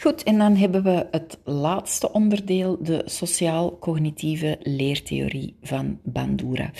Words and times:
Goed, 0.00 0.22
en 0.22 0.38
dan 0.38 0.56
hebben 0.56 0.82
we 0.82 1.06
het 1.10 1.38
laatste 1.44 2.12
onderdeel, 2.12 2.82
de 2.82 3.02
sociaal-cognitieve 3.04 4.58
leertheorie 4.62 5.56
van 5.62 6.00
Bandura. 6.02 6.70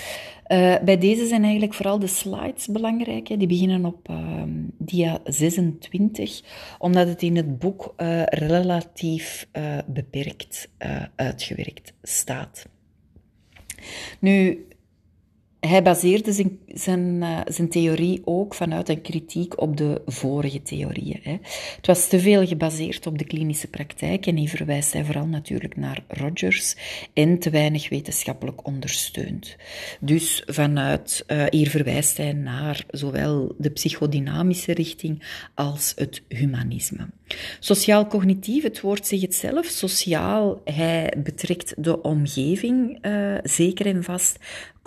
Uh, 0.49 0.75
bij 0.85 0.99
deze 0.99 1.27
zijn 1.27 1.43
eigenlijk 1.43 1.75
vooral 1.75 1.99
de 1.99 2.07
slides 2.07 2.67
belangrijk. 2.67 3.27
Die 3.27 3.47
beginnen 3.47 3.85
op 3.85 4.09
uh, 4.11 4.43
dia 4.79 5.19
26, 5.25 6.43
omdat 6.79 7.09
het 7.09 7.23
in 7.23 7.37
het 7.37 7.59
boek 7.59 7.95
uh, 7.97 8.23
relatief 8.25 9.49
beperkt 9.87 10.71
uitgewerkt 11.17 11.93
staat. 12.03 12.69
Nu, 14.19 14.67
hij 15.61 15.83
baseerde 15.83 16.33
zijn, 16.33 16.59
zijn, 16.67 17.01
uh, 17.01 17.41
zijn, 17.47 17.69
theorie 17.69 18.23
ook 18.25 18.55
vanuit 18.55 18.89
een 18.89 19.01
kritiek 19.01 19.61
op 19.61 19.77
de 19.77 20.03
vorige 20.07 20.63
theorieën. 20.63 21.21
Hè. 21.23 21.37
Het 21.77 21.87
was 21.87 22.09
te 22.09 22.21
veel 22.21 22.47
gebaseerd 22.47 23.07
op 23.07 23.19
de 23.19 23.25
klinische 23.25 23.67
praktijk 23.67 24.27
en 24.27 24.37
hier 24.37 24.49
verwijst 24.49 24.93
hij 24.93 25.05
vooral 25.05 25.27
natuurlijk 25.27 25.77
naar 25.77 26.05
Rogers 26.09 26.77
en 27.13 27.39
te 27.39 27.51
weinig 27.51 27.89
wetenschappelijk 27.89 28.67
ondersteund. 28.67 29.57
Dus 30.01 30.43
vanuit, 30.47 31.25
uh, 31.27 31.45
hier 31.51 31.71
verwijst 31.71 32.17
hij 32.17 32.33
naar 32.33 32.85
zowel 32.91 33.55
de 33.59 33.71
psychodynamische 33.71 34.73
richting 34.73 35.23
als 35.55 35.93
het 35.97 36.23
humanisme. 36.29 37.09
Sociaal-cognitief, 37.61 38.63
het 38.63 38.81
woord 38.81 39.07
zegt 39.07 39.23
het 39.23 39.35
zelf. 39.35 39.67
Sociaal, 39.67 40.61
hij 40.65 41.15
betrekt 41.17 41.75
de 41.77 42.03
omgeving 42.03 43.07
uh, 43.07 43.39
zeker 43.43 43.87
en 43.87 44.05
vast. 44.05 44.39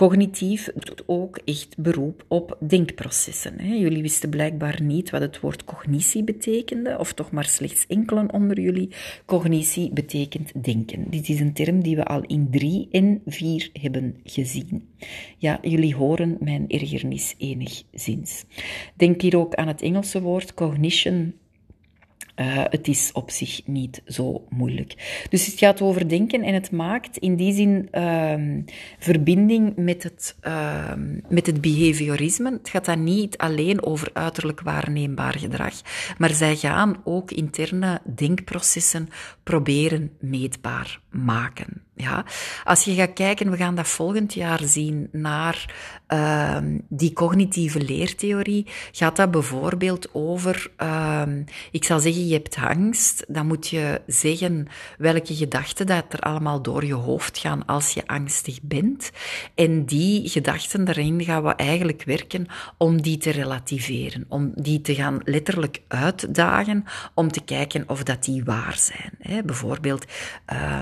Cognitief 0.04 0.70
doet 0.76 1.04
ook 1.06 1.40
echt 1.46 1.78
beroep 1.78 2.26
op 2.28 2.58
denkprocessen. 2.60 3.60
Hè. 3.60 3.74
Jullie 3.74 4.02
wisten 4.02 4.30
blijkbaar 4.30 4.82
niet 4.82 5.10
wat 5.10 5.22
het 5.22 5.40
woord 5.40 5.64
cognitie 5.64 6.24
betekende, 6.24 6.98
of 7.00 7.14
toch 7.14 7.32
maar 7.32 7.46
slechts 7.46 7.88
enkelen 7.88 8.34
onder 8.34 8.60
jullie. 8.60 8.90
Cognitie 9.26 9.92
betekent 9.94 10.64
denken. 10.64 11.06
Dit 11.10 11.30
is 11.30 11.40
een 11.40 11.54
term 11.54 11.84
die 11.84 11.96
we 11.96 12.06
al 12.06 12.22
in 12.22 12.48
drie 12.52 12.88
en 12.92 13.22
vier 13.26 13.70
hebben 13.74 14.16
gezien. 14.24 14.90
Ja, 15.38 15.60
jullie 15.62 15.96
horen 15.96 16.38
mijn 16.40 16.66
ergernis 16.68 17.36
enigszins. 17.38 18.46
Denk 18.96 19.22
hier 19.22 19.38
ook 19.38 19.56
aan 19.56 19.68
het 19.68 19.82
Engelse 19.82 20.22
woord 20.22 20.54
cognition 20.54 21.34
uh, 22.36 22.64
het 22.70 22.88
is 22.88 23.12
op 23.12 23.32
zich 23.32 23.62
niet 23.66 24.02
zo 24.06 24.46
moeilijk. 24.50 25.26
Dus 25.30 25.46
het 25.46 25.60
gaat 25.60 25.82
over 25.82 26.10
denken 26.10 26.44
en 26.44 26.54
het 26.54 26.72
maakt 26.72 27.18
in 27.18 27.36
die 27.36 27.54
zin 27.54 27.88
uh, 27.92 28.64
verbinding 29.00 29.76
met 29.76 30.04
het, 30.04 30.36
uh, 30.44 30.94
met 31.30 31.46
het 31.46 31.62
behaviorisme. 31.62 32.52
Het 32.52 32.70
gaat 32.70 32.86
dan 32.86 33.04
niet 33.04 33.38
alleen 33.38 33.84
over 33.84 34.10
uiterlijk 34.14 34.62
waarneembaar 34.62 35.38
gedrag, 35.38 35.74
maar 36.18 36.32
zij 36.32 36.56
gaan 36.56 37.02
ook 37.04 37.32
interne 37.32 38.02
denkprocessen 38.16 39.10
proberen 39.44 40.12
meetbaar 40.20 41.03
maken. 41.14 41.82
Ja, 41.96 42.26
als 42.64 42.84
je 42.84 42.94
gaat 42.94 43.14
kijken, 43.14 43.52
we 43.52 43.58
gaan 43.58 43.76
dat 43.76 43.88
volgend 43.88 44.34
jaar 44.34 44.60
zien 44.64 45.10
naar 45.12 45.74
uh, 46.08 46.58
die 46.90 47.14
cognitieve 47.14 47.82
leertheorie, 47.82 48.68
gaat 48.92 49.16
dat 49.16 49.32
bijvoorbeeld 49.32 50.10
over, 50.14 50.72
uh, 50.78 51.22
ik 51.72 51.84
zal 51.84 52.00
zeggen, 52.00 52.28
je 52.28 52.34
hebt 52.34 52.56
angst, 52.56 53.26
dan 53.28 53.48
moet 53.48 53.68
je 53.68 54.02
zeggen 54.08 54.68
welke 54.98 55.36
gedachten 55.36 55.86
dat 55.86 56.06
er 56.10 56.20
allemaal 56.20 56.62
door 56.62 56.86
je 56.86 56.94
hoofd 56.94 57.38
gaan 57.38 57.66
als 57.66 57.94
je 57.94 58.08
angstig 58.08 58.62
bent. 58.62 59.12
En 59.56 59.86
die 59.86 60.30
gedachten, 60.30 60.86
daarin 60.86 61.24
gaan 61.24 61.44
we 61.44 61.56
eigenlijk 61.56 62.04
werken 62.04 62.46
om 62.78 63.02
die 63.02 63.18
te 63.18 63.30
relativeren, 63.30 64.26
om 64.28 64.52
die 64.56 64.82
te 64.82 64.96
gaan 64.96 65.22
letterlijk 65.24 65.82
uitdagen, 65.88 66.86
om 67.14 67.32
te 67.32 67.42
kijken 67.44 67.90
of 67.90 68.04
dat 68.04 68.24
die 68.24 68.44
waar 68.44 68.78
zijn. 68.78 69.12
Hè. 69.20 69.44
Bijvoorbeeld, 69.44 70.06
uh, 70.54 70.80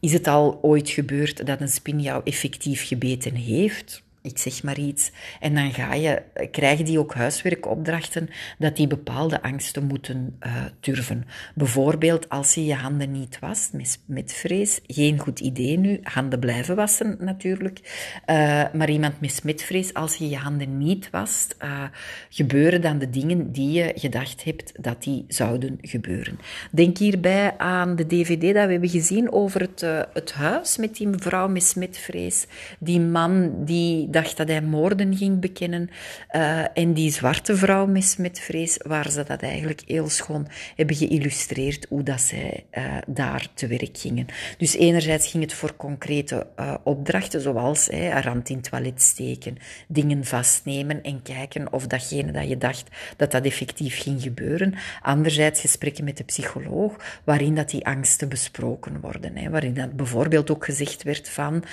is 0.00 0.12
het 0.12 0.26
al 0.26 0.58
ooit 0.62 0.90
gebeurd 0.90 1.46
dat 1.46 1.60
een 1.60 1.68
spin 1.68 2.00
jou 2.00 2.20
effectief 2.24 2.86
gebeten 2.86 3.34
heeft? 3.34 4.02
Ik 4.22 4.38
zeg 4.38 4.62
maar 4.62 4.78
iets. 4.78 5.10
En 5.40 5.54
dan 5.54 5.72
ga 5.72 5.94
je, 5.94 6.22
krijgen 6.50 6.84
die 6.84 6.98
ook 6.98 7.14
huiswerkopdrachten 7.14 8.28
dat 8.58 8.76
die 8.76 8.86
bepaalde 8.86 9.42
angsten 9.42 9.86
moeten 9.86 10.38
durven. 10.80 11.24
Bijvoorbeeld 11.54 12.28
als 12.28 12.54
je 12.54 12.64
je 12.64 12.74
handen 12.74 13.10
niet 13.12 13.38
wast 13.38 13.72
met, 13.72 14.00
met 14.04 14.32
vrees. 14.32 14.80
Geen 14.86 15.18
goed 15.18 15.40
idee 15.40 15.78
nu, 15.78 16.00
handen 16.02 16.38
blijven 16.38 16.76
wassen 16.76 17.16
natuurlijk. 17.18 17.78
Uh, 18.26 18.64
maar 18.72 18.90
iemand 18.90 19.20
met 19.20 19.32
smetvrees, 19.32 19.94
als 19.94 20.16
je 20.16 20.28
je 20.28 20.36
handen 20.36 20.78
niet 20.78 21.10
wast, 21.10 21.56
uh, 21.62 21.82
gebeuren 22.28 22.80
dan 22.80 22.98
de 22.98 23.10
dingen 23.10 23.52
die 23.52 23.70
je 23.70 23.92
gedacht 23.94 24.44
hebt 24.44 24.72
dat 24.82 25.02
die 25.02 25.24
zouden 25.28 25.78
gebeuren. 25.80 26.38
Denk 26.70 26.98
hierbij 26.98 27.58
aan 27.58 27.96
de 27.96 28.06
dvd 28.06 28.40
dat 28.40 28.66
we 28.66 28.72
hebben 28.72 28.88
gezien 28.88 29.32
over 29.32 29.60
het, 29.60 29.80
het 30.12 30.32
huis 30.32 30.76
met 30.76 30.96
die 30.96 31.08
mevrouw 31.08 31.48
met 31.48 31.62
smetvrees. 31.62 32.46
Die 32.78 33.00
man 33.00 33.64
die 33.64 34.09
dacht 34.10 34.36
dat 34.36 34.48
hij 34.48 34.62
moorden 34.62 35.16
ging 35.16 35.40
bekennen. 35.40 35.90
Uh, 36.32 36.64
en 36.74 36.92
die 36.92 37.10
zwarte 37.10 37.56
vrouw 37.56 37.86
met 37.86 38.04
smetvrees, 38.04 38.78
waar 38.86 39.10
ze 39.10 39.24
dat 39.24 39.42
eigenlijk 39.42 39.82
heel 39.86 40.08
schoon 40.08 40.48
hebben 40.76 40.96
geïllustreerd 40.96 41.86
hoe 41.88 42.02
dat 42.02 42.20
zij 42.20 42.64
uh, 42.72 42.84
daar 43.06 43.48
te 43.54 43.66
werk 43.66 43.98
gingen. 43.98 44.26
Dus 44.58 44.74
enerzijds 44.76 45.30
ging 45.30 45.42
het 45.42 45.52
voor 45.52 45.76
concrete 45.76 46.46
uh, 46.60 46.74
opdrachten, 46.82 47.40
zoals 47.40 47.86
hey, 47.86 48.20
rand 48.20 48.48
in 48.48 48.60
toilet 48.60 49.02
steken, 49.02 49.56
dingen 49.88 50.24
vastnemen 50.24 51.02
en 51.02 51.22
kijken 51.22 51.72
of 51.72 51.86
datgene 51.86 52.32
dat 52.32 52.48
je 52.48 52.58
dacht 52.58 52.88
dat 53.16 53.30
dat 53.30 53.44
effectief 53.44 54.02
ging 54.02 54.22
gebeuren. 54.22 54.74
Anderzijds 55.02 55.60
gesprekken 55.60 56.04
met 56.04 56.16
de 56.16 56.24
psycholoog, 56.24 57.20
waarin 57.24 57.54
dat 57.54 57.70
die 57.70 57.86
angsten 57.86 58.28
besproken 58.28 59.00
worden. 59.00 59.50
Waarin 59.50 59.74
dat 59.74 59.96
bijvoorbeeld 59.96 60.50
ook 60.50 60.64
gezegd 60.64 61.02
werd 61.02 61.28
van 61.28 61.64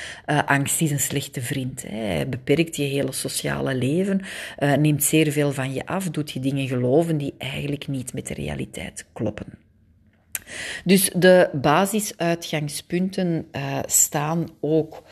angst 0.46 0.82
is 0.82 0.92
een 0.92 1.00
slechte 1.00 1.42
vriend. 1.42 1.86
Beperkt 2.30 2.76
je 2.76 2.84
hele 2.84 3.12
sociale 3.12 3.76
leven, 3.76 4.22
uh, 4.60 4.74
neemt 4.74 5.04
zeer 5.04 5.32
veel 5.32 5.52
van 5.52 5.74
je 5.74 5.86
af, 5.86 6.10
doet 6.10 6.32
je 6.32 6.40
dingen 6.40 6.68
geloven 6.68 7.18
die 7.18 7.34
eigenlijk 7.38 7.88
niet 7.88 8.14
met 8.14 8.28
de 8.28 8.34
realiteit 8.34 9.06
kloppen. 9.14 9.66
Dus 10.84 11.10
de 11.16 11.50
basisuitgangspunten 11.54 13.48
uh, 13.52 13.80
staan 13.86 14.48
ook 14.60 15.04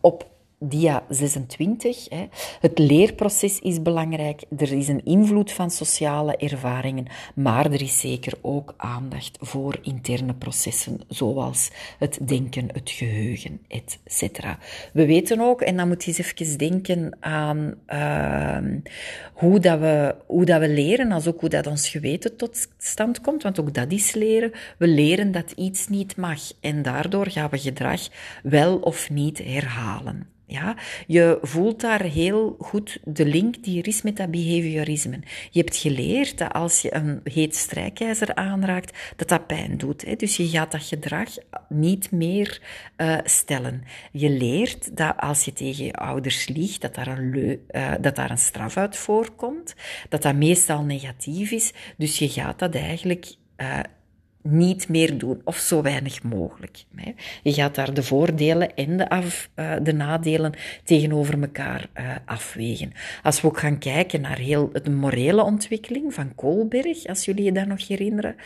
op 0.00 0.27
dia 0.58 1.02
26. 1.08 2.08
Hè. 2.08 2.28
Het 2.60 2.78
leerproces 2.78 3.58
is 3.58 3.82
belangrijk. 3.82 4.42
Er 4.56 4.72
is 4.72 4.88
een 4.88 5.04
invloed 5.04 5.52
van 5.52 5.70
sociale 5.70 6.36
ervaringen, 6.36 7.06
maar 7.34 7.66
er 7.66 7.82
is 7.82 8.00
zeker 8.00 8.32
ook 8.40 8.74
aandacht 8.76 9.38
voor 9.40 9.78
interne 9.82 10.34
processen, 10.34 11.00
zoals 11.08 11.70
het 11.98 12.18
denken, 12.22 12.68
het 12.72 12.90
geheugen, 12.90 13.60
etc. 13.68 14.38
We 14.92 15.06
weten 15.06 15.40
ook, 15.40 15.60
en 15.60 15.76
dan 15.76 15.88
moet 15.88 16.04
je 16.04 16.08
eens 16.16 16.18
even 16.18 16.58
denken 16.58 17.16
aan 17.20 17.74
uh, 17.88 18.80
hoe, 19.32 19.60
dat 19.60 19.78
we, 19.78 20.14
hoe 20.26 20.44
dat 20.44 20.60
we 20.60 20.68
leren, 20.68 21.12
als 21.12 21.26
ook 21.26 21.40
hoe 21.40 21.48
dat 21.48 21.66
ons 21.66 21.88
geweten 21.88 22.36
tot 22.36 22.68
stand 22.78 23.20
komt, 23.20 23.42
want 23.42 23.60
ook 23.60 23.74
dat 23.74 23.92
is 23.92 24.14
leren. 24.14 24.52
We 24.78 24.86
leren 24.86 25.32
dat 25.32 25.50
iets 25.50 25.88
niet 25.88 26.16
mag 26.16 26.40
en 26.60 26.82
daardoor 26.82 27.26
gaan 27.30 27.50
we 27.50 27.58
gedrag 27.58 28.00
wel 28.42 28.76
of 28.76 29.10
niet 29.10 29.38
herhalen. 29.38 30.36
Ja, 30.50 30.76
je 31.06 31.38
voelt 31.42 31.80
daar 31.80 32.02
heel 32.02 32.56
goed 32.58 32.98
de 33.04 33.26
link 33.26 33.64
die 33.64 33.78
er 33.78 33.88
is 33.88 34.02
met 34.02 34.16
dat 34.16 34.30
behaviorisme. 34.30 35.20
Je 35.50 35.60
hebt 35.60 35.76
geleerd 35.76 36.38
dat 36.38 36.52
als 36.52 36.82
je 36.82 36.94
een 36.94 37.20
heet 37.24 37.56
strijkijzer 37.56 38.34
aanraakt, 38.34 38.98
dat 39.16 39.28
dat 39.28 39.46
pijn 39.46 39.78
doet. 39.78 40.04
Hè? 40.04 40.14
Dus 40.14 40.36
je 40.36 40.48
gaat 40.48 40.72
dat 40.72 40.82
gedrag 40.82 41.28
niet 41.68 42.10
meer 42.10 42.60
uh, 42.96 43.18
stellen. 43.24 43.82
Je 44.12 44.30
leert 44.30 44.96
dat 44.96 45.16
als 45.16 45.44
je 45.44 45.52
tegen 45.52 45.84
je 45.84 45.92
ouders 45.92 46.48
liegt, 46.48 46.80
dat 46.80 46.94
daar 46.94 47.18
een, 47.18 47.30
leu, 47.30 47.58
uh, 47.70 47.92
dat 48.00 48.16
daar 48.16 48.30
een 48.30 48.38
straf 48.38 48.76
uit 48.76 48.96
voorkomt, 48.96 49.74
dat 50.08 50.22
dat 50.22 50.34
meestal 50.34 50.82
negatief 50.82 51.50
is. 51.50 51.72
Dus 51.96 52.18
je 52.18 52.28
gaat 52.28 52.58
dat 52.58 52.74
eigenlijk 52.74 53.34
uh, 53.56 53.78
niet 54.50 54.88
meer 54.88 55.18
doen, 55.18 55.40
of 55.44 55.56
zo 55.56 55.82
weinig 55.82 56.22
mogelijk. 56.22 56.84
Je 57.42 57.52
gaat 57.52 57.74
daar 57.74 57.94
de 57.94 58.02
voordelen 58.02 58.74
en 58.74 58.96
de, 58.96 59.08
af, 59.08 59.50
uh, 59.56 59.74
de 59.82 59.92
nadelen 59.92 60.54
tegenover 60.84 61.40
elkaar 61.40 61.86
uh, 61.94 62.10
afwegen. 62.24 62.92
Als 63.22 63.40
we 63.40 63.46
ook 63.46 63.58
gaan 63.58 63.78
kijken 63.78 64.20
naar 64.20 64.38
heel 64.38 64.70
de 64.82 64.90
morele 64.90 65.42
ontwikkeling 65.42 66.14
van 66.14 66.34
Koolberg, 66.34 67.06
als 67.06 67.24
jullie 67.24 67.44
je 67.44 67.52
dat 67.52 67.66
nog 67.66 67.88
herinneren, 67.88 68.36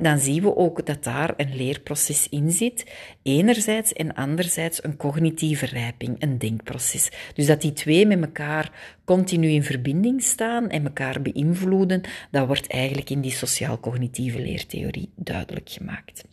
dan 0.00 0.18
zien 0.18 0.42
we 0.42 0.56
ook 0.56 0.86
dat 0.86 1.04
daar 1.04 1.34
een 1.36 1.56
leerproces 1.56 2.28
in 2.28 2.50
zit. 2.50 2.84
Enerzijds 3.22 3.92
en 3.92 4.14
anderzijds 4.14 4.84
een 4.84 4.96
cognitieve 4.96 5.66
rijping, 5.66 6.16
een 6.18 6.38
denkproces. 6.38 7.10
Dus 7.34 7.46
dat 7.46 7.60
die 7.60 7.72
twee 7.72 8.06
met 8.06 8.20
elkaar 8.20 8.70
continu 9.06 9.48
in 9.48 9.62
verbinding 9.62 10.22
staan 10.22 10.68
en 10.68 10.84
elkaar 10.84 11.22
beïnvloeden, 11.22 12.00
dat 12.30 12.46
wordt 12.46 12.66
eigenlijk 12.66 13.10
in 13.10 13.20
die 13.20 13.32
sociaal-cognitieve 13.32 14.40
leertheorie 14.40 15.08
duidelijk 15.14 15.70
gemaakt. 15.70 16.24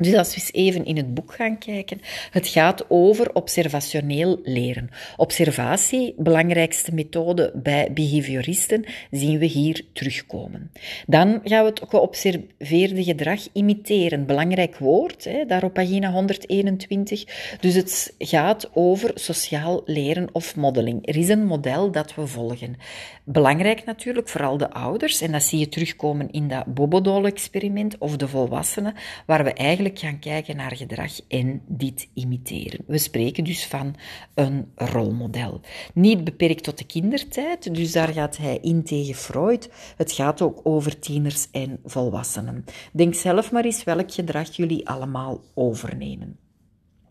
Dus 0.00 0.14
als 0.14 0.34
we 0.34 0.40
eens 0.40 0.52
even 0.52 0.84
in 0.84 0.96
het 0.96 1.14
boek 1.14 1.34
gaan 1.34 1.58
kijken, 1.58 2.00
het 2.30 2.48
gaat 2.48 2.84
over 2.88 3.34
observationeel 3.34 4.40
leren. 4.42 4.90
Observatie, 5.16 6.14
belangrijkste 6.16 6.94
methode 6.94 7.52
bij 7.54 7.92
behavioristen, 7.92 8.84
zien 9.10 9.38
we 9.38 9.46
hier 9.46 9.84
terugkomen. 9.92 10.70
Dan 11.06 11.40
gaan 11.44 11.64
we 11.64 11.70
het 11.70 11.82
geobserveerde 11.88 13.04
gedrag 13.04 13.48
imiteren. 13.52 14.26
Belangrijk 14.26 14.76
woord, 14.76 15.24
hè, 15.24 15.44
daar 15.46 15.64
op 15.64 15.72
pagina 15.72 16.12
121. 16.12 17.24
Dus 17.60 17.74
het 17.74 18.14
gaat 18.18 18.70
over 18.74 19.10
sociaal 19.14 19.82
leren 19.84 20.28
of 20.32 20.56
modeling. 20.56 21.08
Er 21.08 21.16
is 21.16 21.28
een 21.28 21.46
model 21.46 21.90
dat 21.90 22.14
we 22.14 22.26
volgen. 22.26 22.76
Belangrijk 23.24 23.84
natuurlijk, 23.84 24.28
vooral 24.28 24.56
de 24.56 24.70
ouders, 24.70 25.20
en 25.20 25.32
dat 25.32 25.42
zie 25.42 25.58
je 25.58 25.68
terugkomen 25.68 26.30
in 26.30 26.48
dat 26.48 26.74
Bobodol-experiment 26.74 27.98
of 27.98 28.16
de 28.16 28.28
volwassenen, 28.28 28.94
waar 29.26 29.44
we 29.44 29.52
eigenlijk 29.52 29.89
gaan 29.98 30.18
kijken 30.18 30.56
naar 30.56 30.76
gedrag 30.76 31.20
en 31.28 31.62
dit 31.66 32.08
imiteren. 32.14 32.84
We 32.86 32.98
spreken 32.98 33.44
dus 33.44 33.66
van 33.66 33.94
een 34.34 34.72
rolmodel. 34.74 35.60
Niet 35.94 36.24
beperkt 36.24 36.64
tot 36.64 36.78
de 36.78 36.86
kindertijd, 36.86 37.74
dus 37.74 37.92
daar 37.92 38.08
gaat 38.08 38.36
hij 38.36 38.58
in 38.62 38.84
tegen 38.84 39.14
Freud. 39.14 39.70
Het 39.96 40.12
gaat 40.12 40.42
ook 40.42 40.60
over 40.62 40.98
tieners 40.98 41.48
en 41.50 41.80
volwassenen. 41.84 42.64
Denk 42.92 43.14
zelf 43.14 43.52
maar 43.52 43.64
eens 43.64 43.84
welk 43.84 44.12
gedrag 44.12 44.56
jullie 44.56 44.88
allemaal 44.88 45.40
overnemen. 45.54 46.38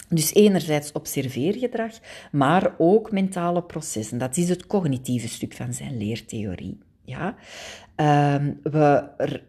Dus 0.10 0.34
enerzijds 0.34 0.92
observeergedrag, 0.92 1.92
maar 2.32 2.76
ook 2.78 3.12
mentale 3.12 3.64
processen. 3.64 4.18
Dat 4.18 4.38
is 4.38 4.50
het 4.50 4.68
cognitieve 4.68 5.28
stuk 5.28 5.54
van 5.54 5.74
zijn 5.74 5.98
leertheorie. 5.98 6.78
Ja? 7.06 7.36
Ehm, 8.00 8.54
we, 8.64 9.04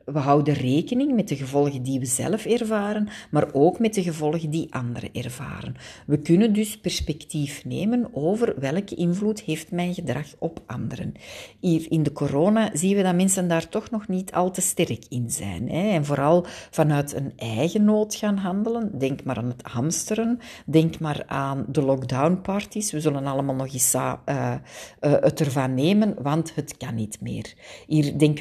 we 0.05 0.19
houden 0.19 0.55
rekening 0.55 1.15
met 1.15 1.29
de 1.29 1.37
gevolgen 1.37 1.83
die 1.83 1.99
we 1.99 2.07
zelf 2.07 2.47
ervaren, 2.47 3.09
maar 3.31 3.49
ook 3.53 3.79
met 3.79 3.95
de 3.95 4.03
gevolgen 4.03 4.51
die 4.51 4.75
anderen 4.75 5.13
ervaren. 5.13 5.75
We 6.07 6.19
kunnen 6.19 6.53
dus 6.53 6.79
perspectief 6.79 7.65
nemen 7.65 8.09
over 8.13 8.55
welke 8.61 8.95
invloed 8.95 9.41
heeft 9.41 9.71
mijn 9.71 9.95
gedrag 9.95 10.27
op 10.39 10.63
anderen. 10.67 11.13
Hier 11.61 11.87
in 11.91 12.03
de 12.03 12.13
corona 12.13 12.71
zien 12.73 12.97
we 12.97 13.03
dat 13.03 13.15
mensen 13.15 13.49
daar 13.49 13.69
toch 13.69 13.91
nog 13.91 14.09
niet 14.09 14.33
al 14.33 14.51
te 14.51 14.61
sterk 14.61 15.05
in 15.09 15.31
zijn. 15.31 15.69
Hè? 15.69 15.91
En 15.91 16.05
vooral 16.05 16.47
vanuit 16.71 17.15
een 17.15 17.33
eigen 17.37 17.85
nood 17.85 18.15
gaan 18.15 18.37
handelen. 18.37 18.99
Denk 18.99 19.25
maar 19.25 19.37
aan 19.37 19.49
het 19.49 19.63
hamsteren, 19.63 20.39
denk 20.67 20.99
maar 20.99 21.23
aan 21.27 21.65
de 21.69 21.83
lockdown-parties. 21.83 22.93
We 22.93 23.01
zullen 23.01 23.27
allemaal 23.27 23.55
nog 23.55 23.73
eens 23.73 23.95
uh, 23.95 24.55
het 25.01 25.41
ervan 25.41 25.75
nemen, 25.75 26.23
want 26.23 26.55
het 26.55 26.77
kan 26.77 26.95
niet 26.95 27.21
meer. 27.21 27.55
Hier 27.87 28.19
denk 28.19 28.39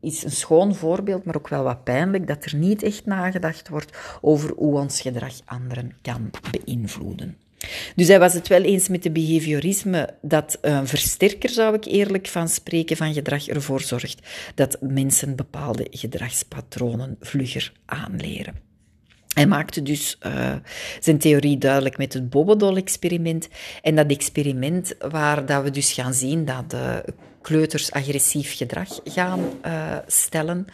is 0.00 0.24
een 0.24 0.30
schoon 0.30 0.74
voorbeeld, 0.74 1.24
maar 1.24 1.36
ook 1.36 1.48
wel 1.48 1.62
wat 1.62 1.84
pijnlijk, 1.84 2.26
dat 2.26 2.44
er 2.44 2.56
niet 2.56 2.82
echt 2.82 3.06
nagedacht 3.06 3.68
wordt 3.68 4.18
over 4.20 4.52
hoe 4.56 4.78
ons 4.78 5.00
gedrag 5.00 5.34
anderen 5.44 5.92
kan 6.02 6.30
beïnvloeden. 6.50 7.36
Dus 7.96 8.08
hij 8.08 8.18
was 8.18 8.32
het 8.32 8.48
wel 8.48 8.62
eens 8.62 8.88
met 8.88 9.02
de 9.02 9.10
behaviorisme 9.10 10.14
dat 10.22 10.58
een 10.60 10.86
versterker, 10.86 11.50
zou 11.50 11.74
ik 11.74 11.84
eerlijk 11.84 12.26
van 12.26 12.48
spreken, 12.48 12.96
van 12.96 13.14
gedrag 13.14 13.48
ervoor 13.48 13.80
zorgt 13.80 14.28
dat 14.54 14.76
mensen 14.80 15.36
bepaalde 15.36 15.86
gedragspatronen 15.90 17.16
vlugger 17.20 17.72
aanleren. 17.84 18.70
Hij 19.34 19.46
maakte 19.46 19.82
dus 19.82 20.18
uh, 20.26 20.54
zijn 21.00 21.18
theorie 21.18 21.58
duidelijk 21.58 21.98
met 21.98 22.12
het 22.12 22.30
Bobodol-experiment. 22.30 23.48
En 23.82 23.94
dat 23.94 24.10
experiment 24.10 24.94
waar 24.98 25.46
dat 25.46 25.62
we 25.62 25.70
dus 25.70 25.92
gaan 25.92 26.14
zien 26.14 26.44
dat 26.44 26.70
de 26.70 27.04
kleuters 27.42 27.92
agressief 27.92 28.56
gedrag 28.56 29.00
gaan 29.04 29.40
uh, 29.66 29.96
stellen, 30.06 30.66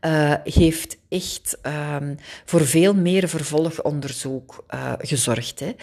uh, 0.00 0.34
heeft 0.44 0.96
echt 1.12 1.58
um, 2.00 2.16
voor 2.44 2.66
veel 2.66 2.94
meer 2.94 3.28
vervolgonderzoek 3.28 4.64
uh, 4.74 4.92
gezorgd. 4.98 5.60
Hè. 5.60 5.74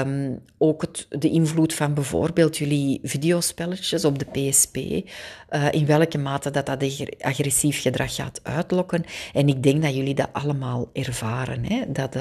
Um, 0.00 0.40
ook 0.58 0.82
het, 0.82 1.06
de 1.08 1.30
invloed 1.30 1.74
van 1.74 1.94
bijvoorbeeld 1.94 2.56
jullie 2.56 3.00
videospelletjes 3.02 4.04
op 4.04 4.18
de 4.18 4.24
PSP, 4.24 4.76
uh, 4.76 5.02
in 5.70 5.86
welke 5.86 6.18
mate 6.18 6.50
dat 6.50 6.66
dat 6.66 6.84
agressief 7.20 7.80
gedrag 7.80 8.14
gaat 8.14 8.40
uitlokken. 8.42 9.04
En 9.32 9.48
ik 9.48 9.62
denk 9.62 9.82
dat 9.82 9.94
jullie 9.94 10.14
dat 10.14 10.28
allemaal 10.32 10.90
ervaren. 10.92 11.64
Hè. 11.64 11.82
Dat 11.92 12.16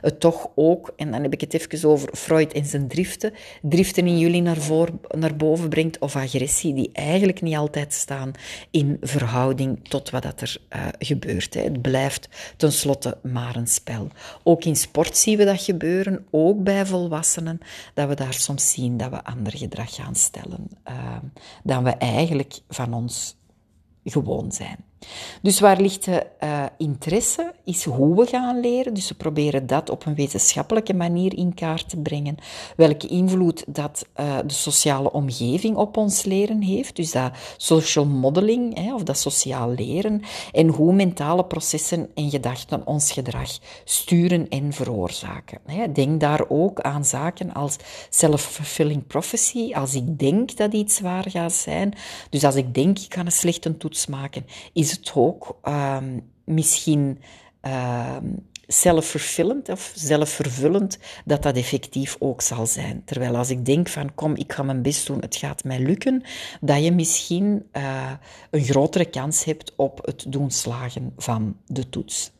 het 0.00 0.20
toch 0.20 0.48
ook, 0.54 0.92
en 0.96 1.10
dan 1.10 1.22
heb 1.22 1.32
ik 1.32 1.40
het 1.40 1.54
even 1.54 1.88
over 1.88 2.08
Freud 2.16 2.52
en 2.52 2.64
zijn 2.64 2.88
driften, 2.88 3.32
driften 3.62 4.06
in 4.06 4.18
jullie 4.18 4.42
naar, 4.42 4.56
voor, 4.56 4.88
naar 5.08 5.36
boven 5.36 5.68
brengt, 5.68 5.98
of 5.98 6.16
agressie 6.16 6.74
die 6.74 6.90
eigenlijk 6.92 7.42
niet 7.42 7.56
altijd 7.56 7.94
staan 7.94 8.32
in 8.70 8.96
verhouding 9.00 9.88
tot 9.88 10.10
wat 10.10 10.22
dat 10.22 10.40
er 10.40 10.56
gebeurt. 10.98 11.56
Het 11.72 11.82
blijft 11.82 12.28
tenslotte 12.56 13.18
maar 13.22 13.56
een 13.56 13.66
spel. 13.66 14.08
Ook 14.42 14.64
in 14.64 14.76
sport 14.76 15.16
zien 15.16 15.36
we 15.38 15.44
dat 15.44 15.62
gebeuren, 15.62 16.26
ook 16.30 16.62
bij 16.62 16.86
volwassenen, 16.86 17.58
dat 17.94 18.08
we 18.08 18.14
daar 18.14 18.34
soms 18.34 18.72
zien 18.72 18.96
dat 18.96 19.10
we 19.10 19.24
ander 19.24 19.56
gedrag 19.56 19.94
gaan 19.94 20.14
stellen 20.14 20.68
uh, 20.88 21.16
dan 21.62 21.84
we 21.84 21.90
eigenlijk 21.90 22.60
van 22.68 22.94
ons 22.94 23.36
gewoon 24.04 24.52
zijn. 24.52 24.89
Dus 25.42 25.60
waar 25.60 25.80
ligt 25.80 26.04
de 26.04 26.26
uh, 26.44 26.64
interesse, 26.78 27.52
is 27.64 27.84
hoe 27.84 28.16
we 28.16 28.26
gaan 28.26 28.60
leren. 28.60 28.94
Dus 28.94 29.08
we 29.08 29.14
proberen 29.14 29.66
dat 29.66 29.90
op 29.90 30.06
een 30.06 30.14
wetenschappelijke 30.14 30.94
manier 30.94 31.36
in 31.36 31.54
kaart 31.54 31.88
te 31.88 31.96
brengen. 31.96 32.36
Welke 32.76 33.06
invloed 33.06 33.64
dat 33.66 34.06
uh, 34.20 34.38
de 34.46 34.54
sociale 34.54 35.12
omgeving 35.12 35.76
op 35.76 35.96
ons 35.96 36.24
leren 36.24 36.62
heeft. 36.62 36.96
Dus 36.96 37.10
dat 37.10 37.32
social 37.56 38.06
modeling, 38.06 38.78
hè, 38.78 38.94
of 38.94 39.02
dat 39.02 39.18
sociaal 39.18 39.70
leren. 39.70 40.22
En 40.52 40.68
hoe 40.68 40.92
mentale 40.92 41.44
processen 41.44 42.08
en 42.14 42.30
gedachten 42.30 42.86
ons 42.86 43.12
gedrag 43.12 43.58
sturen 43.84 44.48
en 44.48 44.72
veroorzaken. 44.72 45.58
Denk 45.92 46.20
daar 46.20 46.44
ook 46.48 46.80
aan 46.80 47.04
zaken 47.04 47.52
als 47.52 47.76
self-fulfilling 48.10 49.06
prophecy. 49.06 49.74
Als 49.74 49.94
ik 49.94 50.18
denk 50.18 50.56
dat 50.56 50.72
iets 50.72 51.00
waar 51.00 51.30
gaat 51.30 51.52
zijn. 51.52 51.94
Dus 52.30 52.44
als 52.44 52.54
ik 52.54 52.74
denk 52.74 52.98
ik 52.98 53.08
kan 53.08 53.26
een 53.26 53.32
slechte 53.32 53.76
toets 53.76 54.06
maken, 54.06 54.46
is 54.72 54.89
is 54.90 54.96
het 54.96 55.12
ook 55.14 55.58
um, 55.64 56.30
misschien 56.44 57.18
um, 57.62 58.48
zelfvervullend 58.66 59.68
of 59.68 59.92
zelfvervullend 59.94 60.98
dat 61.24 61.42
dat 61.42 61.56
effectief 61.56 62.16
ook 62.18 62.40
zal 62.40 62.66
zijn. 62.66 63.02
Terwijl 63.04 63.36
als 63.36 63.50
ik 63.50 63.64
denk 63.64 63.88
van 63.88 64.14
kom, 64.14 64.36
ik 64.36 64.52
ga 64.52 64.62
mijn 64.62 64.82
best 64.82 65.06
doen, 65.06 65.20
het 65.20 65.36
gaat 65.36 65.64
mij 65.64 65.80
lukken, 65.80 66.22
dat 66.60 66.84
je 66.84 66.92
misschien 66.92 67.68
uh, 67.72 68.12
een 68.50 68.64
grotere 68.64 69.04
kans 69.04 69.44
hebt 69.44 69.72
op 69.76 70.06
het 70.06 70.24
doen 70.28 70.50
slagen 70.50 71.12
van 71.16 71.56
de 71.66 71.88
toets. 71.88 72.32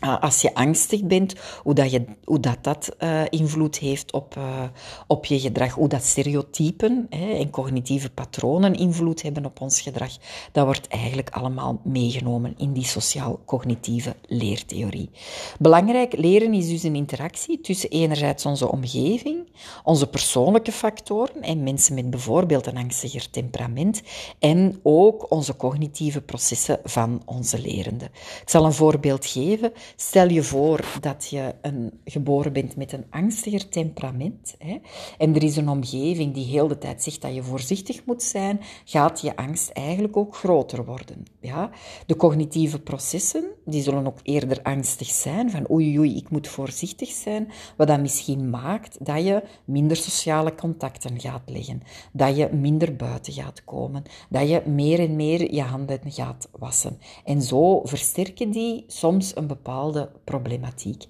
Ah, 0.00 0.22
als 0.22 0.42
je 0.42 0.54
angstig 0.54 1.04
bent, 1.04 1.34
hoe 1.62 1.74
dat 1.74 1.90
je, 1.90 2.04
hoe 2.24 2.40
dat, 2.40 2.58
dat 2.60 2.96
uh, 2.98 3.22
invloed 3.28 3.78
heeft 3.78 4.12
op, 4.12 4.34
uh, 4.38 4.62
op 5.06 5.24
je 5.24 5.40
gedrag, 5.40 5.72
hoe 5.72 5.88
dat 5.88 6.02
stereotypen 6.02 7.06
hè, 7.10 7.32
en 7.32 7.50
cognitieve 7.50 8.10
patronen 8.10 8.74
invloed 8.74 9.22
hebben 9.22 9.44
op 9.44 9.60
ons 9.60 9.80
gedrag, 9.80 10.10
dat 10.52 10.64
wordt 10.64 10.88
eigenlijk 10.88 11.30
allemaal 11.30 11.80
meegenomen 11.84 12.54
in 12.56 12.72
die 12.72 12.84
sociaal-cognitieve 12.84 14.16
leertheorie. 14.26 15.10
Belangrijk, 15.58 16.16
leren 16.16 16.54
is 16.54 16.68
dus 16.68 16.82
een 16.82 16.94
interactie 16.94 17.60
tussen 17.60 17.90
enerzijds 17.90 18.46
onze 18.46 18.70
omgeving, 18.70 19.48
onze 19.84 20.06
persoonlijke 20.06 20.72
factoren 20.72 21.42
en 21.42 21.62
mensen 21.62 21.94
met 21.94 22.10
bijvoorbeeld 22.10 22.66
een 22.66 22.76
angstiger 22.76 23.30
temperament 23.30 24.02
en 24.38 24.80
ook 24.82 25.30
onze 25.30 25.56
cognitieve 25.56 26.20
processen 26.20 26.80
van 26.84 27.22
onze 27.24 27.60
lerende. 27.60 28.04
Ik 28.42 28.50
zal 28.50 28.64
een 28.64 28.72
voorbeeld 28.72 29.26
geven. 29.26 29.72
Stel 29.96 30.28
je 30.28 30.42
voor 30.42 30.84
dat 31.00 31.26
je 31.30 31.54
een, 31.60 32.00
geboren 32.04 32.52
bent 32.52 32.76
met 32.76 32.92
een 32.92 33.04
angstiger 33.10 33.68
temperament 33.68 34.54
hè, 34.58 34.78
en 35.18 35.34
er 35.34 35.42
is 35.42 35.56
een 35.56 35.68
omgeving 35.68 36.34
die 36.34 36.46
heel 36.46 36.68
de 36.68 36.78
tijd 36.78 37.02
zegt 37.02 37.22
dat 37.22 37.34
je 37.34 37.42
voorzichtig 37.42 38.04
moet 38.04 38.22
zijn, 38.22 38.60
gaat 38.84 39.20
je 39.20 39.36
angst 39.36 39.70
eigenlijk 39.70 40.16
ook 40.16 40.36
groter 40.36 40.84
worden. 40.84 41.24
Ja? 41.40 41.70
De 42.06 42.16
cognitieve 42.16 42.80
processen 42.80 43.44
die 43.64 43.82
zullen 43.82 44.06
ook 44.06 44.18
eerder 44.22 44.62
angstig 44.62 45.08
zijn, 45.08 45.50
van 45.50 45.70
oei 45.70 45.98
oei, 45.98 46.16
ik 46.16 46.30
moet 46.30 46.48
voorzichtig 46.48 47.08
zijn, 47.08 47.50
wat 47.76 47.86
dan 47.86 48.00
misschien 48.00 48.50
maakt 48.50 49.06
dat 49.06 49.24
je 49.24 49.42
minder 49.64 49.96
sociale 49.96 50.54
contacten 50.54 51.20
gaat 51.20 51.42
leggen, 51.46 51.82
dat 52.12 52.36
je 52.36 52.48
minder 52.52 52.96
buiten 52.96 53.32
gaat 53.32 53.64
komen, 53.64 54.02
dat 54.28 54.48
je 54.48 54.62
meer 54.66 55.00
en 55.00 55.16
meer 55.16 55.54
je 55.54 55.62
handen 55.62 56.00
gaat 56.06 56.48
wassen. 56.58 56.98
En 57.24 57.42
zo 57.42 57.80
versterken 57.84 58.50
die 58.50 58.84
soms 58.86 59.36
een 59.36 59.46
bepaalde 59.46 59.77
problematiek. 60.24 61.04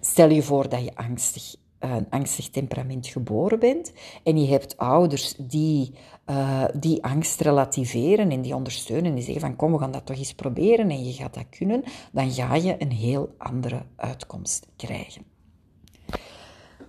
Stel 0.00 0.30
je 0.30 0.42
voor 0.42 0.68
dat 0.68 0.84
je 0.84 0.94
angstig, 0.94 1.54
eh, 1.78 1.94
een 1.94 2.10
angstig 2.10 2.48
temperament 2.50 3.06
geboren 3.06 3.58
bent 3.58 3.92
en 4.24 4.40
je 4.40 4.46
hebt 4.46 4.76
ouders 4.76 5.34
die 5.38 5.94
uh, 6.30 6.64
die 6.74 7.04
angst 7.04 7.40
relativeren 7.40 8.30
en 8.30 8.42
die 8.42 8.54
ondersteunen 8.54 9.04
en 9.04 9.14
die 9.14 9.24
zeggen 9.24 9.40
van 9.40 9.56
kom, 9.56 9.72
we 9.72 9.78
gaan 9.78 9.92
dat 9.92 10.06
toch 10.06 10.16
eens 10.16 10.34
proberen 10.34 10.90
en 10.90 11.04
je 11.04 11.12
gaat 11.12 11.34
dat 11.34 11.48
kunnen, 11.50 11.82
dan 12.12 12.30
ga 12.30 12.54
je 12.54 12.76
een 12.78 12.92
heel 12.92 13.34
andere 13.38 13.82
uitkomst 13.96 14.66
krijgen. 14.76 15.22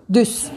Dus 0.06 0.52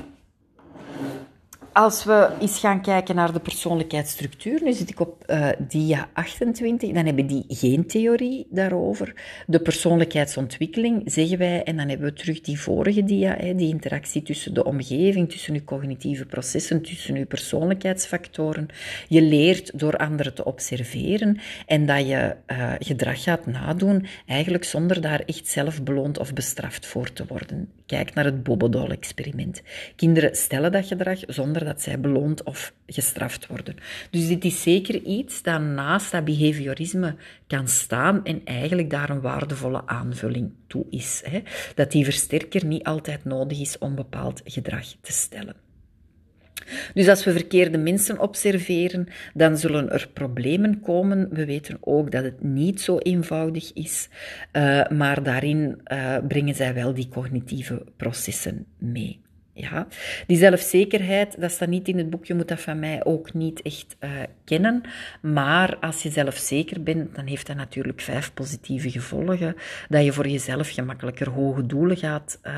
als 1.73 2.05
we 2.05 2.29
eens 2.41 2.59
gaan 2.59 2.83
kijken 2.83 3.15
naar 3.15 3.33
de 3.33 3.41
persoonlijkheidsstructuur, 3.41 4.63
nu 4.63 4.73
zit 4.73 4.91
ik 4.91 5.01
op 5.01 5.25
uh, 5.27 5.49
dia 5.59 6.09
28, 6.13 6.93
dan 6.93 7.07
hebben 7.07 7.27
die 7.27 7.45
geen 7.49 7.87
theorie 7.87 8.47
daarover. 8.51 9.15
De 9.47 9.61
persoonlijkheidsontwikkeling, 9.61 11.03
zeggen 11.05 11.39
wij, 11.39 11.63
en 11.63 11.77
dan 11.77 11.89
hebben 11.89 12.07
we 12.07 12.13
terug 12.13 12.41
die 12.41 12.61
vorige 12.61 13.05
dia, 13.05 13.37
hè, 13.39 13.55
die 13.55 13.69
interactie 13.69 14.23
tussen 14.23 14.55
de 14.55 14.65
omgeving, 14.65 15.31
tussen 15.31 15.55
uw 15.55 15.65
cognitieve 15.65 16.27
processen, 16.27 16.83
tussen 16.83 17.17
uw 17.17 17.27
persoonlijkheidsfactoren. 17.27 18.69
Je 19.09 19.23
leert 19.23 19.79
door 19.79 19.97
anderen 19.97 20.35
te 20.35 20.45
observeren 20.45 21.39
en 21.67 21.87
dat 21.87 22.07
je 22.07 22.37
uh, 22.47 22.73
gedrag 22.79 23.23
gaat 23.23 23.47
nadoen, 23.47 24.07
eigenlijk 24.27 24.65
zonder 24.65 25.01
daar 25.01 25.23
echt 25.27 25.49
zelf 25.49 25.83
beloond 25.83 26.19
of 26.19 26.33
bestraft 26.33 26.87
voor 26.87 27.13
te 27.13 27.25
worden. 27.29 27.69
Kijk 27.87 28.15
naar 28.15 28.25
het 28.25 28.43
Bobodol-experiment. 28.43 29.63
Kinderen 29.97 30.37
stellen 30.37 30.73
dat 30.73 30.87
gedrag 30.87 31.19
zonder 31.27 31.60
dat 31.65 31.83
zij 31.83 32.01
beloond 32.01 32.43
of 32.43 32.73
gestraft 32.87 33.47
worden. 33.47 33.77
Dus 34.11 34.29
dit 34.29 34.45
is 34.45 34.63
zeker 34.63 34.95
iets 35.03 35.43
dat 35.43 35.61
naast 35.61 36.13
dat 36.13 36.25
behaviorisme 36.25 37.17
kan 37.47 37.69
staan 37.69 38.25
en 38.25 38.41
eigenlijk 38.45 38.91
daar 38.91 39.11
een 39.11 39.21
waardevolle 39.21 39.87
aanvulling 39.87 40.53
toe 40.67 40.87
is. 40.91 41.23
Hè? 41.25 41.43
Dat 41.75 41.93
die 41.93 42.05
versterker 42.05 42.65
niet 42.65 42.85
altijd 42.85 43.25
nodig 43.25 43.61
is 43.61 43.79
om 43.79 43.95
bepaald 43.95 44.41
gedrag 44.45 44.87
te 45.01 45.13
stellen. 45.13 45.57
Dus 46.95 47.09
als 47.09 47.25
we 47.25 47.33
verkeerde 47.33 47.79
mensen 47.79 48.19
observeren, 48.19 49.09
dan 49.35 49.57
zullen 49.57 49.91
er 49.91 50.09
problemen 50.13 50.81
komen. 50.81 51.29
We 51.31 51.45
weten 51.45 51.77
ook 51.81 52.11
dat 52.11 52.25
het 52.25 52.43
niet 52.43 52.81
zo 52.81 52.99
eenvoudig 52.99 53.73
is, 53.73 54.09
uh, 54.53 54.89
maar 54.89 55.23
daarin 55.23 55.81
uh, 55.93 56.17
brengen 56.29 56.55
zij 56.55 56.75
wel 56.75 56.95
die 56.95 57.09
cognitieve 57.09 57.85
processen 57.97 58.67
mee. 58.79 59.21
Ja, 59.61 59.87
die 60.27 60.37
zelfzekerheid, 60.37 61.41
dat 61.41 61.51
staat 61.51 61.69
niet 61.69 61.89
in 61.89 61.99
het 61.99 62.11
boek, 62.11 62.25
je 62.25 62.35
moet 62.35 62.49
dat 62.49 62.61
van 62.61 62.79
mij 62.79 63.05
ook 63.05 63.35
niet 63.35 63.63
echt 63.63 63.97
uh, 64.01 64.11
kennen. 64.45 64.81
Maar 65.23 65.77
als 65.77 66.03
je 66.03 66.11
zelfzeker 66.11 66.83
bent, 66.83 67.15
dan 67.15 67.27
heeft 67.27 67.47
dat 67.47 67.57
natuurlijk 67.57 68.01
vijf 68.01 68.35
positieve 68.35 68.91
gevolgen. 68.91 69.57
Dat 69.89 70.05
je 70.05 70.13
voor 70.13 70.29
jezelf 70.29 70.71
gemakkelijker 70.71 71.31
hoge 71.31 71.67
doelen 71.67 71.97
gaat 71.97 72.41
uh, 72.45 72.53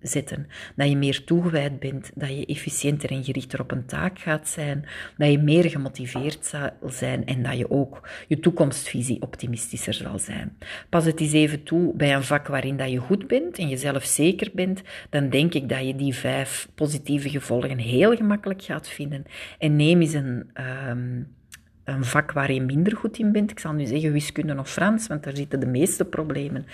zetten. 0.00 0.46
Dat 0.76 0.88
je 0.88 0.96
meer 0.96 1.24
toegewijd 1.24 1.78
bent. 1.78 2.10
Dat 2.14 2.28
je 2.28 2.46
efficiënter 2.46 3.10
en 3.10 3.24
gerichter 3.24 3.60
op 3.60 3.70
een 3.70 3.86
taak 3.86 4.18
gaat 4.18 4.48
zijn. 4.48 4.84
Dat 5.16 5.30
je 5.30 5.38
meer 5.38 5.70
gemotiveerd 5.70 6.46
zal 6.46 6.70
zijn. 6.86 7.26
En 7.26 7.42
dat 7.42 7.58
je 7.58 7.70
ook 7.70 8.08
je 8.28 8.40
toekomstvisie 8.40 9.22
optimistischer 9.22 9.94
zal 9.94 10.18
zijn. 10.18 10.56
Pas 10.88 11.04
het 11.04 11.20
eens 11.20 11.32
even 11.32 11.62
toe 11.62 11.94
bij 11.94 12.14
een 12.14 12.24
vak 12.24 12.46
waarin 12.46 12.76
dat 12.76 12.90
je 12.90 12.98
goed 12.98 13.26
bent 13.26 13.58
en 13.58 13.68
je 13.68 13.76
zelfzeker 13.76 14.50
bent. 14.54 14.82
Dan 15.10 15.28
denk 15.28 15.54
ik 15.54 15.68
dat 15.68 15.86
je 15.86 15.96
die 15.96 16.14
vijf 16.14 16.43
positieve 16.74 17.30
gevolgen 17.30 17.78
heel 17.78 18.16
gemakkelijk 18.16 18.62
gaat 18.62 18.88
vinden. 18.88 19.24
En 19.58 19.76
neem 19.76 20.00
eens 20.00 20.12
een, 20.12 20.50
um, 20.88 21.34
een 21.84 22.04
vak 22.04 22.32
waar 22.32 22.52
je 22.52 22.60
minder 22.60 22.96
goed 22.96 23.18
in 23.18 23.32
bent. 23.32 23.50
Ik 23.50 23.58
zal 23.58 23.72
nu 23.72 23.86
zeggen 23.86 24.12
wiskunde 24.12 24.58
of 24.58 24.70
Frans, 24.70 25.06
want 25.06 25.24
daar 25.24 25.36
zitten 25.36 25.60
de 25.60 25.66
meeste 25.66 26.04
problemen. 26.04 26.66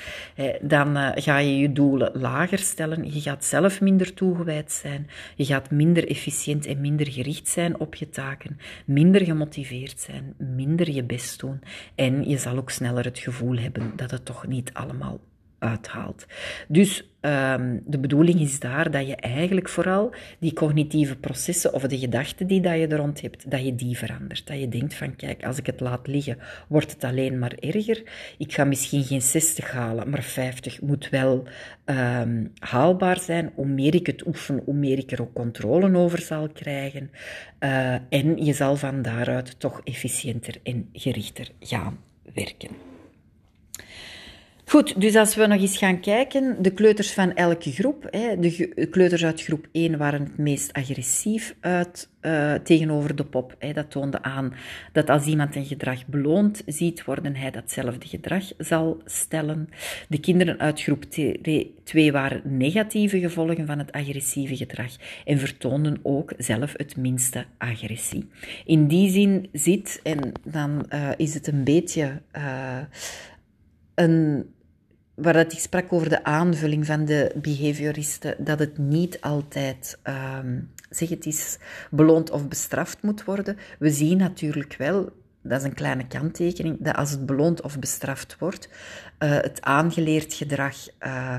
Dan 0.63 0.97
uh, 0.97 1.11
ga 1.15 1.39
je 1.39 1.59
je 1.59 1.73
doelen 1.73 2.11
lager 2.15 2.59
stellen. 2.59 3.13
Je 3.13 3.21
gaat 3.21 3.45
zelf 3.45 3.81
minder 3.81 4.15
toegewijd 4.15 4.73
zijn. 4.73 5.07
Je 5.37 5.45
gaat 5.45 5.71
minder 5.71 6.09
efficiënt 6.09 6.67
en 6.67 6.81
minder 6.81 7.11
gericht 7.11 7.49
zijn 7.49 7.81
op 7.81 7.95
je 7.95 8.09
taken. 8.09 8.59
Minder 8.87 9.25
gemotiveerd 9.25 10.01
zijn. 10.01 10.35
Minder 10.37 10.91
je 10.91 11.05
best 11.05 11.41
doen. 11.41 11.61
En 11.95 12.29
je 12.29 12.39
zal 12.39 12.57
ook 12.57 12.71
sneller 12.71 13.05
het 13.05 13.19
gevoel 13.19 13.57
hebben 13.57 13.93
dat 13.97 14.11
het 14.11 14.25
toch 14.25 14.47
niet 14.47 14.71
allemaal 14.73 15.21
Dus 16.69 17.11
um, 17.21 17.83
de 17.87 17.99
bedoeling 17.99 18.41
is 18.41 18.61
daar 18.61 18.91
dat 18.91 19.07
je 19.07 19.17
eigenlijk 19.17 19.69
vooral 19.69 20.15
die 20.39 20.53
cognitieve 20.53 21.17
processen 21.17 21.75
of 21.75 21.83
de 21.83 21.99
gedachten 21.99 22.47
die 22.47 22.61
dat 22.61 22.79
je 22.79 22.87
er 22.87 22.97
rond 22.97 23.21
hebt, 23.21 23.51
dat 23.51 23.65
je 23.65 23.75
die 23.75 23.99
verandert. 23.99 24.47
Dat 24.47 24.61
je 24.61 24.69
denkt 24.69 24.95
van 24.95 25.17
kijk, 25.17 25.45
als 25.45 25.59
ik 25.59 25.67
het 25.67 25.81
laat 25.81 26.07
liggen, 26.07 26.39
wordt 26.69 26.93
het 26.93 27.05
alleen 27.05 27.39
maar 27.39 27.55
erger. 27.59 28.03
Ik 28.39 28.53
ga 28.53 28.65
misschien 28.65 29.05
geen 29.05 29.23
60 29.23 29.71
halen, 29.71 30.11
maar 30.11 30.23
50 30.23 30.81
moet 30.81 31.09
wel 31.09 31.45
um, 31.85 32.53
haalbaar 32.59 33.21
zijn. 33.21 33.53
Hoe 33.55 33.67
meer 33.67 33.95
ik 33.95 34.07
het 34.07 34.27
oefen, 34.27 34.63
hoe 34.65 34.75
meer 34.75 34.99
ik 34.99 35.13
er 35.13 35.21
ook 35.21 35.35
controle 35.35 35.97
over 35.97 36.19
zal 36.19 36.49
krijgen. 36.49 37.11
Uh, 37.61 37.95
en 37.95 38.45
je 38.45 38.53
zal 38.53 38.77
van 38.77 39.03
daaruit 39.03 39.61
toch 39.61 39.81
efficiënter 39.85 40.55
en 40.63 40.89
gerichter 40.93 41.51
gaan 41.61 41.99
werken. 42.35 42.90
Goed, 44.71 45.01
dus 45.01 45.15
als 45.15 45.35
we 45.35 45.47
nog 45.47 45.61
eens 45.61 45.77
gaan 45.77 46.01
kijken, 46.01 46.63
de 46.63 46.71
kleuters 46.71 47.13
van 47.13 47.35
elke 47.35 47.73
groep. 47.73 48.07
Hè, 48.11 48.39
de 48.39 48.87
kleuters 48.91 49.25
uit 49.25 49.43
groep 49.43 49.67
1 49.73 49.99
waren 49.99 50.21
het 50.21 50.39
meest 50.39 50.73
agressief 50.73 51.55
uit, 51.61 52.09
uh, 52.23 52.55
tegenover 52.55 53.17
de 53.17 53.25
pop. 53.25 53.57
Hè. 53.59 53.73
Dat 53.73 53.91
toonde 53.91 54.23
aan 54.23 54.55
dat 54.93 55.09
als 55.11 55.27
iemand 55.27 55.57
een 55.57 55.65
gedrag 55.65 56.07
beloond 56.07 56.63
ziet 56.67 57.05
worden, 57.05 57.37
hij 57.37 57.51
datzelfde 57.51 58.09
gedrag 58.09 58.45
zal 58.59 59.01
stellen. 59.05 59.69
De 60.09 60.21
kinderen 60.21 60.59
uit 60.59 60.83
groep 60.83 61.05
2 61.85 62.13
waren 62.13 62.43
negatieve 62.45 63.19
gevolgen 63.19 63.67
van 63.67 63.79
het 63.79 63.93
agressieve 63.93 64.57
gedrag 64.57 64.93
en 65.25 65.39
vertoonden 65.39 66.01
ook 66.03 66.33
zelf 66.39 66.73
het 66.77 66.97
minste 66.97 67.45
agressie. 67.59 68.29
In 68.65 68.87
die 68.87 69.11
zin 69.11 69.49
zit, 69.53 70.01
en 70.03 70.33
dan 70.45 70.87
uh, 70.95 71.09
is 71.17 71.35
het 71.35 71.47
een 71.47 71.65
beetje 71.65 72.21
uh, 72.37 72.79
een 73.95 74.47
waar 75.23 75.33
dat 75.33 75.53
ik 75.53 75.59
sprak 75.59 75.93
over 75.93 76.09
de 76.09 76.25
aanvulling 76.25 76.87
van 76.87 77.05
de 77.05 77.33
behavioristen, 77.35 78.35
dat 78.39 78.59
het 78.59 78.79
niet 78.79 79.21
altijd, 79.21 79.99
um, 80.39 80.71
zeg 80.91 81.09
het 81.09 81.27
is, 81.27 81.59
beloond 81.91 82.31
of 82.31 82.49
bestraft 82.49 83.03
moet 83.03 83.25
worden. 83.25 83.57
We 83.79 83.91
zien 83.91 84.19
natuurlijk 84.19 84.75
wel, 84.77 85.13
dat 85.43 85.61
is 85.61 85.67
een 85.67 85.75
kleine 85.75 86.07
kanttekening, 86.07 86.77
dat 86.81 86.97
als 86.97 87.11
het 87.11 87.27
beloond 87.27 87.63
of 87.63 87.79
bestraft 87.79 88.37
wordt, 88.39 88.69
uh, 89.19 89.31
het 89.31 89.63
aangeleerd 89.63 90.35
gedrag 90.35 90.77
uh, 91.01 91.35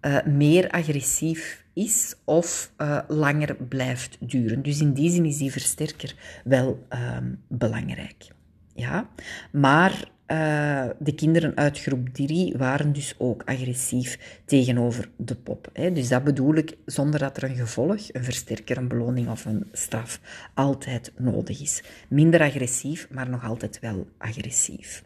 uh, 0.00 0.22
meer 0.24 0.70
agressief 0.70 1.64
is 1.72 2.14
of 2.24 2.72
langer 3.08 3.56
blijft 3.68 4.16
duren. 4.20 4.62
Dus 4.62 4.80
in 4.80 4.92
die 4.92 5.10
zin 5.10 5.24
is 5.24 5.36
die 5.36 5.52
versterker 5.52 6.14
wel 6.44 6.86
um, 7.16 7.42
belangrijk. 7.48 8.26
Ja, 8.74 9.08
maar 9.52 10.08
uh, 10.28 10.84
de 10.98 11.14
kinderen 11.14 11.56
uit 11.56 11.80
groep 11.80 12.08
3 12.08 12.54
waren 12.56 12.92
dus 12.92 13.14
ook 13.18 13.42
agressief 13.44 14.40
tegenover 14.44 15.08
de 15.16 15.34
pop. 15.34 15.70
Hè. 15.72 15.92
Dus 15.92 16.08
dat 16.08 16.24
bedoel 16.24 16.54
ik 16.54 16.76
zonder 16.84 17.20
dat 17.20 17.36
er 17.36 17.44
een 17.44 17.56
gevolg, 17.56 18.12
een 18.12 18.24
versterker, 18.24 18.76
een 18.76 18.88
beloning 18.88 19.28
of 19.28 19.44
een 19.44 19.66
straf 19.72 20.20
altijd 20.54 21.12
nodig 21.16 21.60
is. 21.60 21.82
Minder 22.08 22.40
agressief, 22.40 23.08
maar 23.10 23.28
nog 23.28 23.44
altijd 23.44 23.78
wel 23.80 24.06
agressief. 24.18 25.04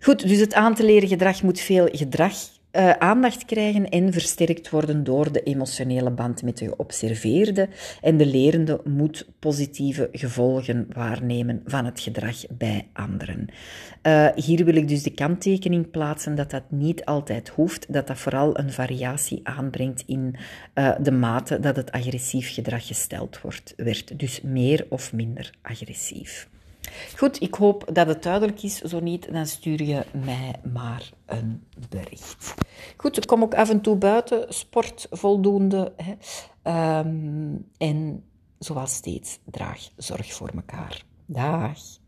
Goed, 0.00 0.28
dus 0.28 0.38
het 0.38 0.54
aan 0.54 0.74
te 0.74 0.84
leren 0.84 1.08
gedrag 1.08 1.42
moet 1.42 1.60
veel 1.60 1.88
gedrag 1.92 2.34
uh, 2.72 2.90
aandacht 2.90 3.44
krijgen 3.44 3.88
en 3.88 4.12
versterkt 4.12 4.70
worden 4.70 5.04
door 5.04 5.32
de 5.32 5.42
emotionele 5.42 6.10
band 6.10 6.42
met 6.42 6.58
de 6.58 6.66
geobserveerde. 6.66 7.68
En 8.00 8.16
de 8.16 8.26
lerende 8.26 8.80
moet 8.84 9.28
positieve 9.38 10.08
gevolgen 10.12 10.86
waarnemen 10.92 11.62
van 11.64 11.84
het 11.84 12.00
gedrag 12.00 12.36
bij 12.50 12.88
anderen. 12.92 13.48
Uh, 14.02 14.28
hier 14.34 14.64
wil 14.64 14.74
ik 14.74 14.88
dus 14.88 15.02
de 15.02 15.14
kanttekening 15.14 15.90
plaatsen 15.90 16.34
dat 16.34 16.50
dat 16.50 16.62
niet 16.68 17.04
altijd 17.04 17.48
hoeft, 17.48 17.92
dat 17.92 18.06
dat 18.06 18.18
vooral 18.18 18.58
een 18.58 18.72
variatie 18.72 19.40
aanbrengt 19.42 20.02
in 20.06 20.36
uh, 20.74 20.94
de 21.00 21.12
mate 21.12 21.60
dat 21.60 21.76
het 21.76 21.92
agressief 21.92 22.54
gedrag 22.54 22.86
gesteld 22.86 23.40
wordt, 23.40 23.74
werd. 23.76 24.18
Dus 24.18 24.40
meer 24.40 24.86
of 24.88 25.12
minder 25.12 25.50
agressief. 25.62 26.48
Goed, 27.16 27.40
ik 27.40 27.54
hoop 27.54 27.84
dat 27.92 28.06
het 28.06 28.22
duidelijk 28.22 28.62
is. 28.62 28.78
Zo 28.80 29.00
niet, 29.00 29.32
dan 29.32 29.46
stuur 29.46 29.82
je 29.82 30.04
mij 30.24 30.54
maar 30.72 31.10
een 31.26 31.66
bericht. 31.88 32.54
Goed, 32.96 33.16
ik 33.16 33.26
kom 33.26 33.42
ook 33.42 33.54
af 33.54 33.70
en 33.70 33.80
toe 33.80 33.96
buiten, 33.96 34.54
sport 34.54 35.06
voldoende. 35.10 35.92
Hè. 35.96 36.14
Um, 36.98 37.68
en 37.78 38.24
zoals 38.58 38.94
steeds, 38.94 39.38
draag 39.44 39.88
zorg 39.96 40.32
voor 40.32 40.50
elkaar. 40.54 41.04
Dag. 41.26 41.98